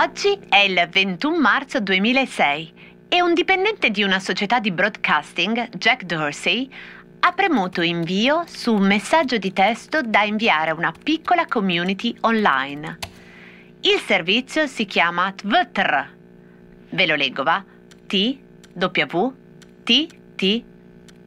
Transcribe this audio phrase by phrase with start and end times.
[0.00, 2.72] Oggi è il 21 marzo 2006
[3.08, 6.70] e un dipendente di una società di broadcasting, Jack Dorsey,
[7.20, 12.98] ha premuto invio su un messaggio di testo da inviare a una piccola community online.
[13.80, 16.16] Il servizio si chiama Twitter.
[16.90, 17.64] Ve lo leggo, va?
[18.06, 18.38] T
[18.74, 19.34] W
[19.84, 20.06] T
[20.36, 20.64] T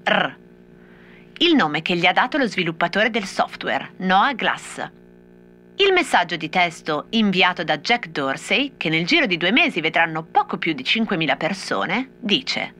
[0.04, 0.36] R.
[1.40, 4.90] Il nome che gli ha dato lo sviluppatore del software, Noah Glass.
[5.84, 10.22] Il messaggio di testo inviato da Jack Dorsey, che nel giro di due mesi vedranno
[10.22, 12.76] poco più di 5.000 persone, dice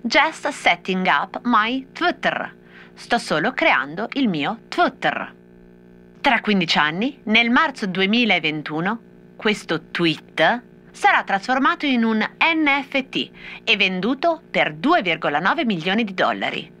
[0.00, 2.50] Just setting up my Twitter.
[2.94, 5.34] Sto solo creando il mio Twitter.
[6.22, 9.00] Tra 15 anni, nel marzo 2021,
[9.36, 13.30] questo tweet sarà trasformato in un NFT
[13.64, 16.75] e venduto per 2,9 milioni di dollari.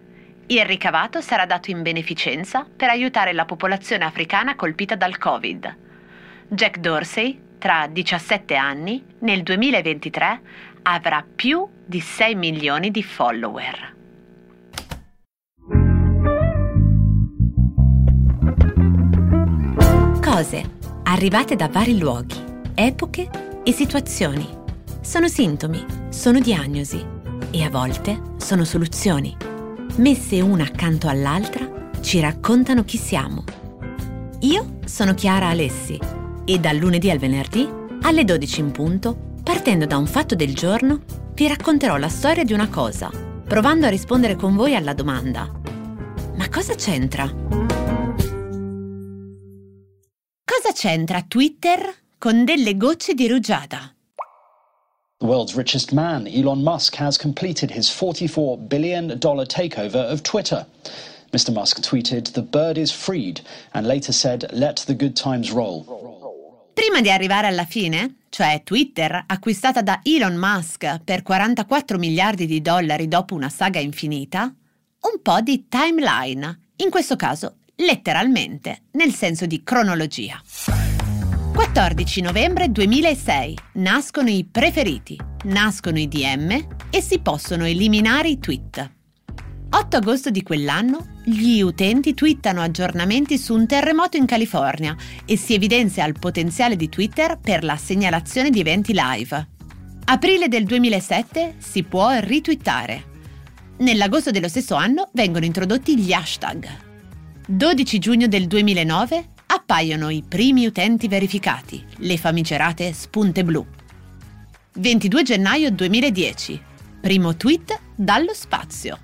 [0.48, 5.76] Il ricavato sarà dato in beneficenza per aiutare la popolazione africana colpita dal Covid.
[6.46, 10.40] Jack Dorsey, tra 17 anni, nel 2023,
[10.82, 13.94] avrà più di 6 milioni di follower.
[20.22, 22.40] Cose arrivate da vari luoghi,
[22.76, 23.28] epoche
[23.64, 24.48] e situazioni.
[25.00, 27.04] Sono sintomi, sono diagnosi
[27.50, 29.54] e a volte sono soluzioni
[29.96, 33.44] messe una accanto all'altra, ci raccontano chi siamo.
[34.40, 35.98] Io sono Chiara Alessi
[36.44, 37.68] e dal lunedì al venerdì,
[38.02, 41.02] alle 12 in punto, partendo da un fatto del giorno,
[41.34, 43.10] vi racconterò la storia di una cosa,
[43.46, 45.50] provando a rispondere con voi alla domanda.
[46.36, 47.24] Ma cosa c'entra?
[50.44, 53.95] Cosa c'entra Twitter con delle gocce di rugiada?
[55.18, 60.66] The world's richest man, Elon Musk, has completed his $44 billion takeover of Twitter.
[61.32, 61.54] Mr.
[61.54, 63.40] Musk tweeted, The bird is freed,
[63.72, 65.84] and later said, Let the good times roll.
[66.74, 72.60] Prima di arrivare alla fine, cioè Twitter, acquistata da Elon Musk per 44 miliardi di
[72.60, 79.46] dollari dopo una saga infinita, un po' di timeline, in questo caso letteralmente, nel senso
[79.46, 80.38] di cronologia.
[81.56, 86.50] 14 novembre 2006 nascono i preferiti, nascono i DM
[86.90, 88.90] e si possono eliminare i tweet.
[89.70, 95.54] 8 agosto di quell'anno gli utenti twittano aggiornamenti su un terremoto in California e si
[95.54, 99.48] evidenzia il potenziale di Twitter per la segnalazione di eventi live.
[100.04, 103.04] Aprile del 2007 si può ritwittare.
[103.78, 106.68] Nell'agosto dello stesso anno vengono introdotti gli hashtag.
[107.46, 109.28] 12 giugno del 2009
[109.66, 113.66] appaiono i primi utenti verificati, le famigerate spunte blu.
[114.74, 116.62] 22 gennaio 2010.
[117.00, 118.96] Primo tweet dallo spazio.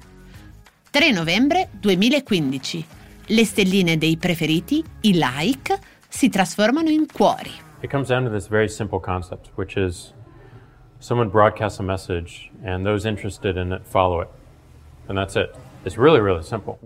[0.90, 2.84] 3 novembre 2015.
[3.26, 5.76] Le stelline dei preferiti, i like,
[6.08, 7.50] si trasformano in cuori.
[7.80, 10.12] It comes down to this very simple concept, which is
[11.00, 14.28] someone broadcasts a message and those interested in it follow it.
[15.08, 15.52] And that's it.
[15.84, 16.78] It's really, really simple.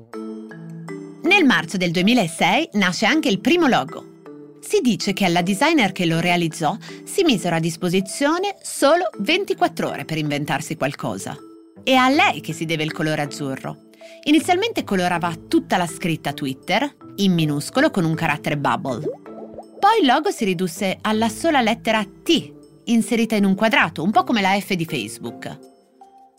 [1.37, 4.23] Nel marzo del 2006 nasce anche il primo logo.
[4.59, 6.75] Si dice che alla designer che lo realizzò
[7.05, 11.37] si misero a disposizione solo 24 ore per inventarsi qualcosa.
[11.85, 13.89] È a lei che si deve il colore azzurro.
[14.25, 19.03] Inizialmente colorava tutta la scritta Twitter, in minuscolo con un carattere bubble.
[19.79, 22.53] Poi il logo si ridusse alla sola lettera T,
[22.85, 25.59] inserita in un quadrato, un po' come la F di Facebook.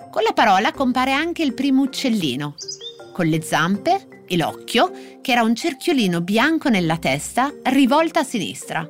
[0.10, 2.56] Con la parola compare anche il primo uccellino,
[3.14, 8.88] con le zampe e l'occhio, che era un cerchiolino bianco nella testa rivolta a sinistra.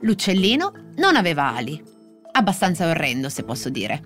[0.00, 1.82] L'uccellino non aveva ali.
[2.32, 4.02] Abbastanza orrendo, se posso dire.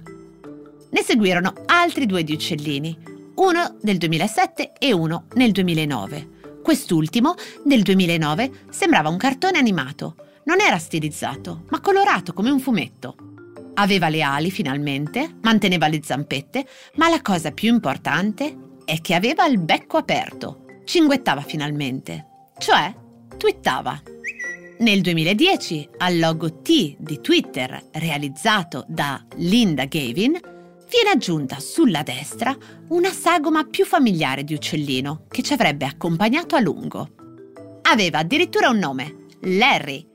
[0.91, 2.97] Ne seguirono altri due di uccellini,
[3.37, 6.61] uno nel 2007 e uno nel 2009.
[6.63, 7.35] Quest'ultimo,
[7.65, 10.17] nel 2009, sembrava un cartone animato.
[10.45, 13.17] Non era stilizzato, ma colorato come un fumetto.
[13.75, 19.47] Aveva le ali finalmente, manteneva le zampette, ma la cosa più importante è che aveva
[19.47, 22.27] il becco aperto cinguettava finalmente,
[22.59, 22.95] cioè
[23.37, 24.01] twittava.
[24.79, 32.57] Nel 2010, al logo T di Twitter realizzato da Linda Gavin, viene aggiunta sulla destra
[32.89, 37.09] una sagoma più familiare di uccellino che ci avrebbe accompagnato a lungo.
[37.83, 40.07] Aveva addirittura un nome, Larry,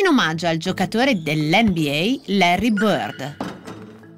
[0.00, 3.36] in omaggio al giocatore dell'NBA Larry Bird.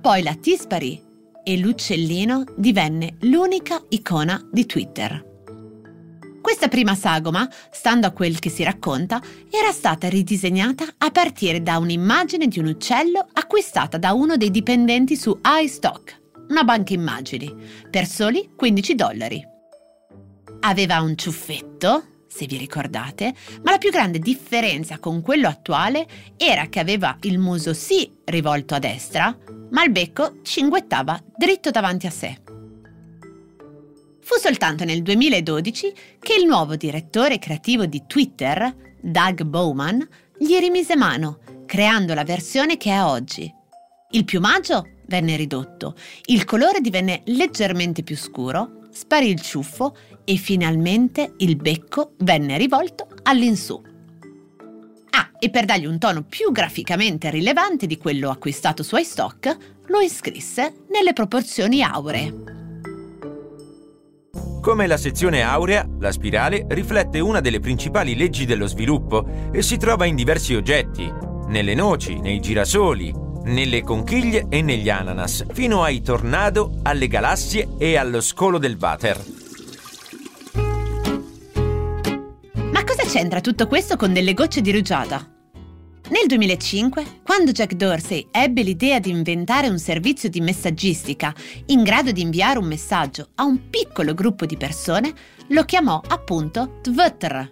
[0.00, 1.00] Poi la T sparì
[1.42, 5.29] e l'uccellino divenne l'unica icona di Twitter.
[6.40, 9.20] Questa prima sagoma, stando a quel che si racconta,
[9.50, 15.16] era stata ridisegnata a partire da un'immagine di un uccello acquistata da uno dei dipendenti
[15.16, 17.54] su iStock, una banca immagini,
[17.90, 19.46] per soli 15 dollari.
[20.60, 26.06] Aveva un ciuffetto, se vi ricordate, ma la più grande differenza con quello attuale
[26.36, 29.36] era che aveva il muso sì rivolto a destra,
[29.70, 32.49] ma il becco cinguettava dritto davanti a sé.
[34.30, 40.94] Fu soltanto nel 2012 che il nuovo direttore creativo di Twitter, Doug Bowman, gli rimise
[40.94, 43.52] mano, creando la versione che è oggi.
[44.12, 45.96] Il piumaggio venne ridotto,
[46.26, 53.08] il colore divenne leggermente più scuro, sparì il ciuffo e finalmente il becco venne rivolto
[53.24, 53.82] all'insù.
[55.10, 59.56] Ah, e per dargli un tono più graficamente rilevante di quello acquistato su iStock,
[59.88, 62.59] lo iscrisse nelle proporzioni auree.
[64.60, 69.78] Come la sezione aurea, la spirale riflette una delle principali leggi dello sviluppo e si
[69.78, 71.10] trova in diversi oggetti,
[71.46, 73.10] nelle noci, nei girasoli,
[73.44, 79.24] nelle conchiglie e negli ananas, fino ai tornado, alle galassie e allo scolo del water.
[82.70, 85.26] Ma cosa c'entra tutto questo con delle gocce di rugiada?
[86.10, 91.32] Nel 2005, quando Jack Dorsey ebbe l'idea di inventare un servizio di messaggistica
[91.66, 95.14] in grado di inviare un messaggio a un piccolo gruppo di persone,
[95.50, 97.48] lo chiamò appunto Twitter,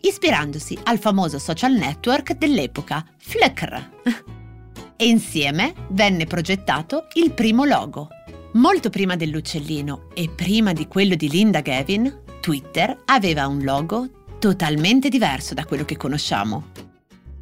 [0.00, 3.90] ispirandosi al famoso social network dell'epoca, Flickr.
[4.96, 8.10] e insieme venne progettato il primo logo.
[8.52, 14.08] Molto prima dell'uccellino e prima di quello di Linda Gavin, Twitter aveva un logo
[14.38, 16.81] totalmente diverso da quello che conosciamo.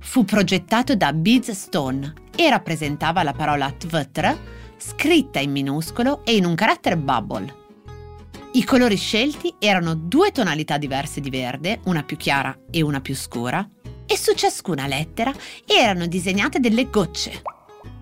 [0.03, 4.37] Fu progettato da Biz Stone e rappresentava la parola Twitter
[4.77, 7.55] scritta in minuscolo e in un carattere bubble.
[8.53, 13.15] I colori scelti erano due tonalità diverse di verde, una più chiara e una più
[13.15, 13.69] scura,
[14.07, 15.33] e su ciascuna lettera
[15.65, 17.43] erano disegnate delle gocce,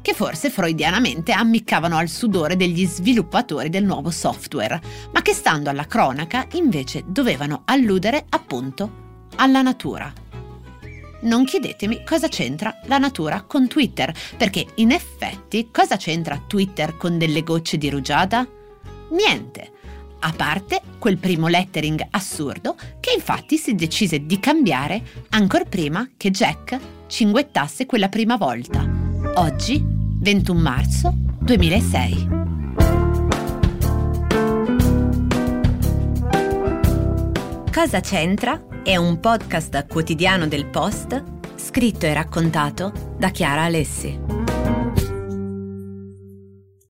[0.00, 4.80] che forse freudianamente ammiccavano al sudore degli sviluppatori del nuovo software,
[5.12, 10.10] ma che stando alla cronaca invece dovevano alludere appunto alla natura.
[11.20, 17.18] Non chiedetemi cosa c'entra la natura con Twitter, perché in effetti cosa c'entra Twitter con
[17.18, 18.46] delle gocce di rugiada?
[19.10, 19.72] Niente,
[20.20, 26.30] a parte quel primo lettering assurdo che infatti si decise di cambiare ancora prima che
[26.30, 26.78] Jack
[27.08, 28.86] cinguettasse quella prima volta.
[29.34, 32.28] Oggi, 21 marzo 2006.
[37.72, 38.60] Cosa c'entra?
[38.88, 41.22] È un podcast quotidiano del Post
[41.56, 44.27] scritto e raccontato da Chiara Alessi.